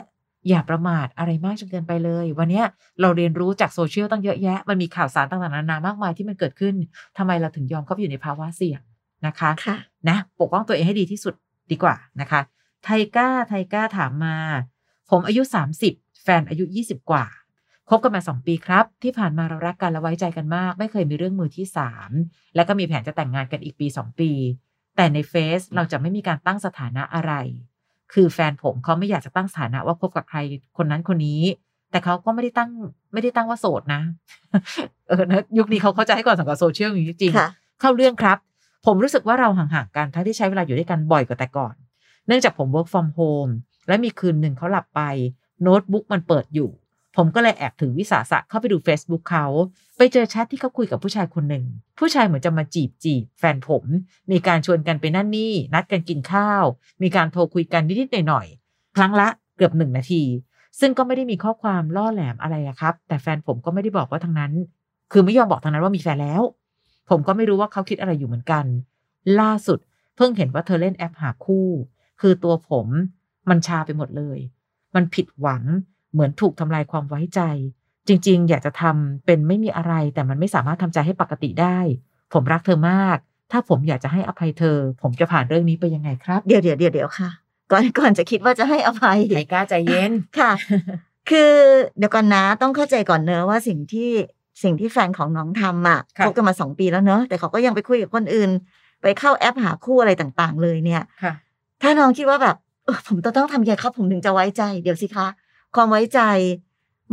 [0.48, 2.66] อย่าประมาทอะไรมากจนเกินไปเลย วันเนี้ย
[3.00, 6.74] เราเรียนรู้จากโซเชียลตั้งเยอะแยะ มันมีข่าวสารต่างๆนานามากมายที่มันเกิดขึ้น
[7.18, 8.81] ทำไมเราถึงยอมเข้าไปอยู่ในภาวะเสี่ยง
[9.26, 9.76] นะคะๆค่ะ
[10.09, 11.35] นะปกป้องตัวเองให้ดีที่สุด
[11.70, 12.40] ดีกว่านะคะ
[12.85, 14.37] ไทก้าไทก้าถามมา
[15.11, 15.42] ผมอายุ
[15.83, 17.24] 30 แฟนอายุ 20 กว่า
[17.90, 21.66] คบกันมา2ปีครับ ที่ผ่านมาเรารักกันและไว้ใจกันมาก ไม่เคยมีเรื่องมือที่
[22.11, 24.31] 3แล้วก็มีแผนจะแต่งงานกันอีกปี2ปี
[24.96, 27.33] แต่ในเฟซเราจะไม่มีการตั้งสถานะอะไร
[28.12, 30.38] คือแฟนผมเขาไม่อยากจะตั้งสถานะว่าคบกับใคร
[30.79, 31.42] คนนั้นคนนี้
[31.90, 32.70] แต่เขาก็ไม่ได้ตั้ง
[33.12, 34.00] ไม่ได้ตั้งว่าโสดนะ
[35.09, 37.48] เออนะยุคนี้เขาเข้าใจให้ก่อนสำหรับโซเชียลจริงๆค่ะ
[37.81, 38.38] เข้าเรื่องครับ
[38.87, 41.74] ผมรู้สึกว่าเราห่างๆกันทั้งที่ใช้เวลาอยู่ด้วยกันบ่อยกว่าแต่ก่อน
[42.26, 43.53] เนื่องจากผม work from home
[43.88, 45.00] และมีคืนหนึ่งเขาหลับไป
[45.62, 46.70] โน้ตบุ๊กมันเปิดอยู่
[47.16, 49.46] ผมก็เลยแอบถือวิสาสะเข้าไปดู Facebook เขา
[49.96, 51.64] ไปเจอแชทที่เขาคุยกับผู้ชายคนหนึ่ง
[51.99, 53.85] ผู้ชายเหมือนจะมาจีบจีบแฟนผม
[54.31, 56.64] มีการชวนกันไปนั่นนี่ นัดกันกินข้าว
[57.03, 60.23] มีการโทรคุยกันนิดๆหน่อยๆ ครั้งละเกือบหนึ่งนาที
[60.81, 64.53] ซึ่งก็ไม่ได้มีข้อความล่อแหลมอะไรอะครับ แต่แฟนผมก็ไม่ได้บอกว่าทางนั้น
[65.12, 66.42] คือไม่ยอมบอกทางนั้นว่ามีแฟนแล้ว
[67.11, 68.64] ผมก็ไม่รู้ว่าเขาคิดอะไรอยู่เหมือนกัน
[69.40, 69.79] ล่าสุด
[70.16, 71.68] เพิ่งเห็นว่าเธอเล่นแอปหาคู่
[72.20, 72.87] คือตัวผม
[73.49, 74.38] มันชาไปหมดเลย
[74.94, 75.62] มันผิดหวัง
[76.12, 77.40] เหมือนถูกทำลายความไว้ใจ
[78.09, 81.79] จริง ๆ อยากจะทำเป็นไม่มีอะไร แต่มันไม่สามารถทำใจให้ปกติได้
[82.33, 83.18] ผมรักเธอมาก
[83.53, 87.31] ถ้าผมอยากจะให้อภัยเธอ ผมจะผ่านเรื่องนี้ไปยังไงครับ เดี๋ยวเดี๋ยวเดี๋ยวเดี๋ยวค่ะ
[87.70, 90.53] ก่อนก่อนจะคิดว่าจะให้อภัยไทก้าใจเย็นค่ะ
[91.31, 91.53] คือ
[91.99, 94.11] เดี๋ยวก่อนนะต้องเข้าใจก่อนเนอะว่าสิ่งที่
[94.62, 98.51] สิ่งที่แฟนของน้องทำอะค่ะคบกันมาสองปีแล้วเนอะแต่เขาก็ยังไปคุยกับคนอื่น
[99.03, 101.33] ไปเข้าแอปหาคู่อะไรต่างๆ เลยเนี่ยค่ะ
[101.83, 105.27] ถ้าน้องคิดว่าแบบเออผมต้องต้องทำยังไงครับผมถึงจะไว้ใจ เดี๋ยวสิคะ
[105.74, 106.20] ความไว้ใจ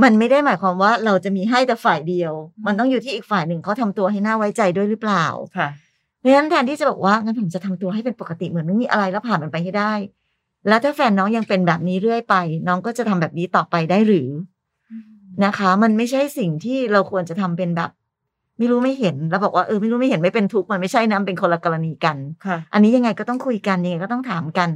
[0.04, 2.34] มันไม่ได้หมายความว่าเราจะมีให้แต่ฝ่ายเดียว
[2.66, 5.26] มันต้องอยู่ที่อีกฝ่ายหนึ่งเขาทำตัวให้น่าไว้ใจด้วยหรือเปล่า
[5.58, 5.70] ค่ะ
[6.20, 9.94] เพราะฉะนั้นแทนที่จะบอกว่างั้นผมจะทำตัวให้เป็นปกติเหมือนไม่มีอะไรแล้วผ่านมันไปให้ได้
[10.68, 12.36] แล้วถ้าแฟนน้องยังเป็นแบบนี้เรื่อยไป
[12.68, 14.30] น้องก็จะทำแบบนี้ต่อไปได้หรือ
[15.46, 17.90] นะคะ มันไม่ใช่สิ่งที่เราควรจะทำเป็นแบบ
[18.58, 24.70] ไม่รู้ไม่เห็นแล้วบอกว่าเออไม่รู้ไม่เห็นไม่เป็นทุกข์มันไม่ใช่นะมันเป็นคนละกรณีกันค่ะอันนี้ยังไงก็ต้องคุยกันยังไงก็ต้องถามกัน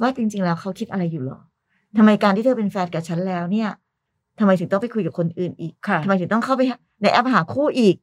[0.00, 1.40] ว่าจริง ๆ แล้วเขาคิดอะไรอยู่หรอ
[1.98, 3.70] ทำไมการที่เธอเป็นแฟนกับฉันแล้วเนี่ย
[4.38, 7.96] ทำไมถึงต้องไปคุยกับคนอื่นอีกค่ะทำไมถึงต้องเข้าไปหาในแอปหาคู่อีก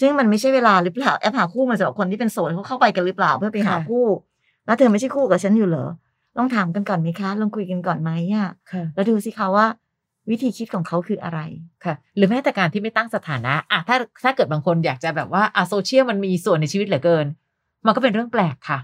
[0.00, 4.06] ซึ่งมันไม่ใช่เวลาหรือเปล่าแอปหาคู่มันสำหรับคนที่เป็นโสดเขาเข้าไปกันหรือเปล่าเพื่อไปหาค่ะคู่
[4.66, 5.88] แล้วเธอไม่ใช่คู่กับฉันอยู่เหรอ
[6.36, 9.66] ต้องถามกันก่อนไหมคะลองคุยกันก่อนไหมอะค่ะแล้วดูสิคะว่า
[10.30, 11.40] วิธีคิดของเขาคืออะไร
[11.84, 17.26] ค่ะ หรือแม้แต่การที่ไม่ตั้งสถานะอะถ้าถ้าเกิดบางคนอยากจะแบบว่าอะโซเชียลมันมีส่วนในชีวิตเหลือเกิน
[17.86, 18.78] มันก็เป็นเรื่องแปลกค่ะ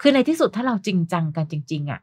[0.00, 2.00] คือในที่สุดถ้าเราจริงจังกันจริง ๆ อะ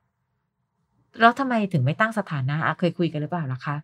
[1.19, 3.76] แล้วทำไมถึงไม่ตั้งสถานะะเคยคุยกันหรือเปล่าล่ะคะ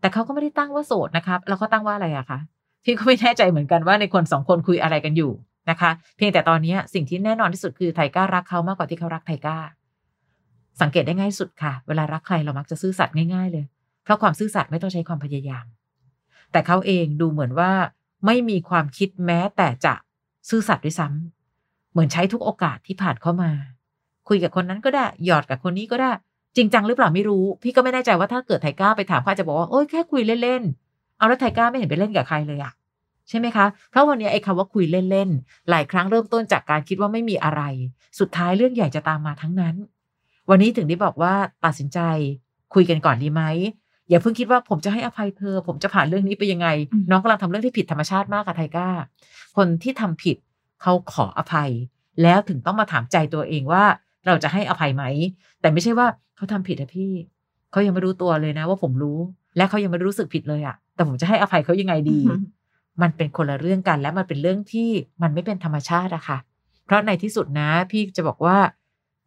[0.00, 2.38] แต่เขาก็ไม่ได้ตั้งว่าโสดนะครับแล้วเขาตั้งว่าอะไรอะคะ
[2.84, 5.32] พี่ก็ไม่แน่ใจเหมือนกันว่าในคนสองคนคุยอะไรกันอยู่
[5.70, 9.58] นะคะ เพียงแต่ตอนนี้สิ่งที่แน่นอนที่สุดคือไทก้ารักเขามากกว่าที่เขารักไทก้า
[10.80, 13.64] สังเกตได้ง่ายสุดค่ะ เวลารักใครเรามักจะซื่อสัตย์ง่ายๆเลย
[14.04, 15.64] เพราะความซื่อสัตย์ไม่ต้องใช้ความพยายาม
[16.52, 17.72] แต่เขาเองดูเหมือนว่า
[18.26, 19.94] ไม่มีความคิดแม้แต่จะ
[20.48, 23.50] ซื่อสัตย์ด้วยซ้ำเหมือนใช้ทุกโอกาสที่ผ่านเข้ามา
[24.28, 26.12] คุยกับคนนั้นก็ได้ หยอดกับคนนี้ก็ได้
[26.56, 32.72] จริงจังหรือเปล่าไม่รู้ พี่ก็ไม่แน่ใจว่าถ้าเกิดไทก้าไปถามเขาอาจจะบอกว่าโอ้ยแค่คุยเล่นๆเอาแล้วไทก้าไม่เห็นไปเล่นกับใครเลยอะ
[33.28, 37.62] ใช่ไหมคะเพราะวันนี้ไอ้คำว่าคุยเล่นๆหลายครั้งเริ่มต้นจากการคิดว่าไม่มีอะไร
[38.18, 39.74] สุดท้ายเรื่องใหญ่จะตามมาทั้งนั้น
[40.50, 41.34] วันนี้ถึงได้บอกว่า
[41.64, 41.98] ตัดสินใจ
[42.74, 43.42] คุยกันก่อนดีไหม
[44.08, 48.88] อย่าเพิ่งคิดว่าผมจะให้อภัยเธอ ผมจะผ่านเรื่องนี้ไปยังไงอืมน้องกำลังทำเรื่องที่ผิดธรรมชาติมากค่ะไทก้า
[49.56, 50.36] คนที่ทำผิด
[50.82, 51.70] เขาขออภัย
[52.22, 53.84] แล้วถึงต้องมาถามใจตัวเองว่า
[54.26, 55.04] เราจะให้อภัยไหม
[55.60, 56.06] แต่ไม่ใช่ว่า
[56.36, 57.12] เขาทำผิดอะพี่
[57.70, 59.18] เขายังไม่รู้ตัวเลยนะ ว่าผมรู้
[59.56, 62.18] และเขายังไม่ได้รู้สึกผิดเลยอะแต่ผมจะให้อภัยเขายังไงดี
[63.02, 64.88] มันเป็นคนละเรื่องกัน และมันเป็นเรื่องที่
[65.22, 66.38] มันไม่เป็นธรรมชาติอะค่ะ
[66.84, 68.56] เพราะในที่สุดนะ พี่จะบอกว่า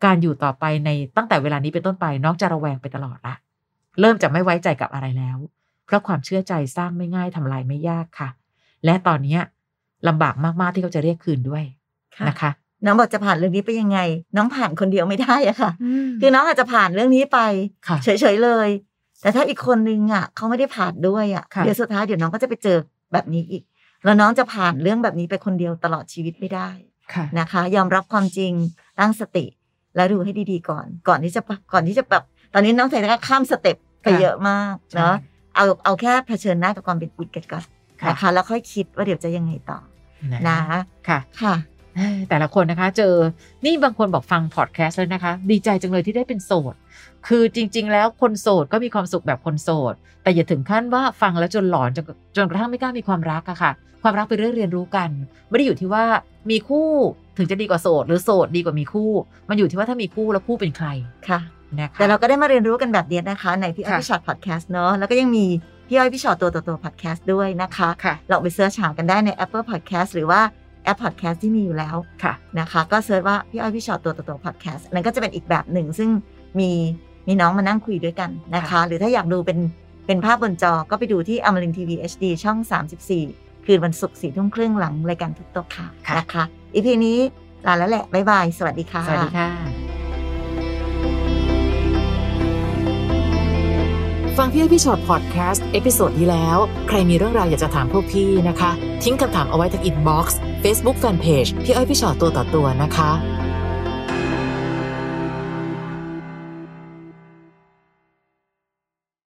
[0.05, 3.35] การอยู่ต่อไปในตั้งแต่เวลานี้เป็นต้นไปน้องจะระแวงไปตลอดละ
[3.99, 5.37] เริ่มจะไม่ไว้ใจกับอะไรแล้ว
[5.85, 8.29] เพราะความเชื่อใจสร้างไม่ง่ายทำลายไม่ยากค่ะ
[8.85, 9.41] และตอนเนี้ย
[10.07, 11.63] ลำบากมากๆที่เขาจะเรียกคืนด้วย
[12.15, 12.51] ค่ะนะคะ
[12.85, 13.99] น้องบอกจะผ่านเรื่องนี้ไปยังไง
[14.35, 15.89] น้องผ่านคนเดียวไม่ได้อะค่ะ คื
[16.21, 17.39] คืออน้องอาจจะผ่านเรื่องนี้ไป
[17.87, 18.69] ค่ะเฉยๆเลย
[19.21, 22.77] แต่ถ้าอีกคนนึงอะเขาไม่ได้ผ่านด้วยอะค่ะเดี๋ยวสุดท้ายเดี๋ยวน้องก็จะไปเจอ
[23.13, 23.63] แบบนี้อีก
[24.03, 26.69] แล้วน้องจะผ่านเรื่องแบบนี้ไปคนเดียวตลอดชีวิตไม่ได้
[27.13, 28.53] ค่ะนะคะ ยอมรับความจริง
[28.99, 29.45] ตั้งสติ
[29.95, 31.41] แล้วดูให้ดีๆก่อน ก่อนที่จะ
[31.73, 37.63] ก่อนที่จะแบบตอนนี้น้องไทยก็ข้ามสเต็ปไปค่ะเยอะมากเนาะใช่เอาเอาแค่เผชิญหน้ากับความเป็นจริงกันก่อน
[38.01, 39.79] ค่ะนะคะแล้วค่อยคิดว่าเดี๋ยวจะยังไงต่อ
[40.33, 40.59] นะนะ
[41.07, 41.72] ค่ะค่ะเอ้ย
[42.29, 43.13] แต่ละคนนะคะ เจอ
[43.65, 46.73] นี่บางคนบอกฟังพอดแคสต์เลยนะคะ ดีใจจังเลยที่ได้เป็นโสด
[47.27, 53.71] คือจริง ๆ แล้วคนโสดก็มีความสุขแบบคนโสด แต่อย่าถึงขั้นว่าฟังแล้วจนหลอนจนจนกระทั่งไม่กล้ามีความรักอะค่ะ
[54.03, 55.09] ความรักเป็นเรื่องเรียนรู้กัน
[55.49, 56.03] ไม่ได้อยู่ที่ว่า
[56.49, 56.89] มีคู่
[57.37, 59.11] ถึงจะดีกว่าโสด หรือโสดดีกว่ามีคู่
[59.49, 60.87] มันอยู่ที่ว่าถ้ามีคู่แล้วคู่เป็นใคร
[61.29, 61.39] ค่ะ
[61.79, 65.45] นะคะแต่เราก็ได้มาเรียนรู้กันแบบนี้นะคะ ในพี่อ้อยค่ะพี่ฉอดพอดแคสต์เนาะแล้วก็ยังมี
[65.87, 70.41] พี่อ้อยพี่ฉอดตัวต่อตัวพอดแคสต์ด้วยนะคะค่ะลองไป search หากันได้ใน Apple Podcast หรือว่า
[70.83, 76.09] แอปพอดแคสต์ที่มีอยู่แล้วค่ะนะคะ ก็ search ว่าพี่อ้อยพี่ฉอดตัวต่อตัวพอดแคสต์นั่นก็จะเป็นอีกแบบหนึ่ง ซึ่ง
[76.59, 76.69] มี
[77.27, 79.59] มีน้องมานั่งคุยด้วยกันนะคะค่ะหรือถ้าอยากดูเป็น
[80.07, 82.57] เป็นภาพบนจอก็ไปดูที่อมรินทร์ทีวี HD ช่อง
[83.11, 86.43] 34 คืนวันศุกร์สี่ทุ่มครึ่งหลังรายการทุบโต๊ะข่าวค่ะนะคะ
[86.73, 87.17] EP นี้
[87.67, 89.92] ลาแล้วแหละบ๊ายบายสวัสดีค่ะสวัสดีค่ะ
[94.37, 98.71] ฟังพี่อ้อยพี่ฉอดพอดแคสต์ episode ที่แล้ว ใครมีเรื่องราวอยากจะถามพวกพี่นะคะ
[99.03, 103.11] ทิ้งคำถามเอาไว้ที่ inbox เฟซบุ๊กแฟนเพจพี่อ้อยพี่ฉอดตัวต่อตัวนะคะ